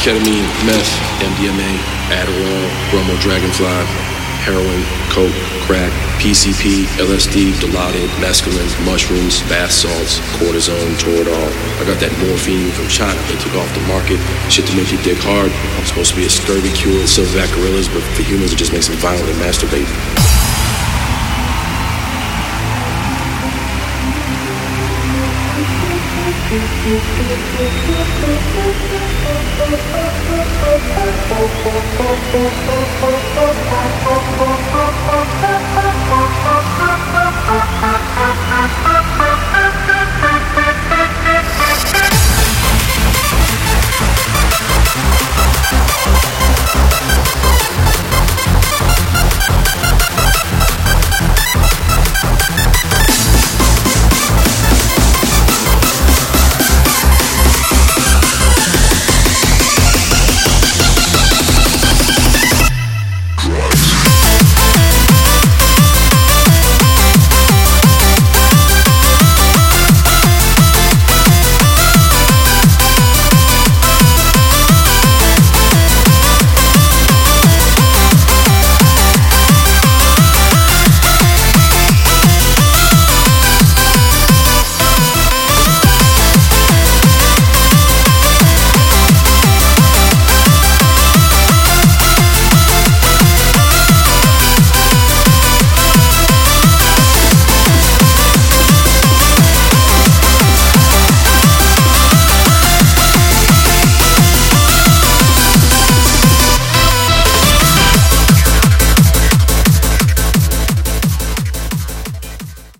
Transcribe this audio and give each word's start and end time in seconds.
ketamine, 0.00 0.48
meth, 0.64 0.92
MDMA, 1.20 1.76
Adderall, 2.08 2.64
bromo 2.90 3.14
dragonfly, 3.20 3.84
heroin, 4.40 4.80
coke, 5.12 5.36
crack, 5.68 5.92
PCP, 6.16 6.88
LSD, 6.96 7.52
Dilaudid, 7.60 8.08
mescaline, 8.16 8.72
mushrooms, 8.86 9.42
bath 9.42 9.70
salts, 9.70 10.18
cortisone, 10.40 10.96
Toradol. 10.96 11.52
I 11.80 11.84
got 11.84 12.00
that 12.00 12.16
morphine 12.24 12.72
from 12.72 12.88
China. 12.88 13.20
They 13.28 13.36
took 13.44 13.54
off 13.60 13.68
the 13.74 13.84
market. 13.92 14.16
Shit 14.48 14.66
to 14.68 14.76
make 14.76 14.90
you 14.90 14.98
dig 15.02 15.18
hard. 15.20 15.52
I'm 15.76 15.84
supposed 15.84 16.10
to 16.12 16.16
be 16.16 16.24
a 16.24 16.30
scurvy 16.30 16.72
cure, 16.72 17.04
silverback 17.04 17.52
gorillas, 17.54 17.88
but 17.88 18.02
for 18.16 18.22
humans 18.22 18.52
it 18.52 18.56
just 18.56 18.72
makes 18.72 18.88
them 18.88 18.96
violent 18.96 19.28
and 19.28 19.36
masturbate. 19.36 20.29
Thank 26.50 27.70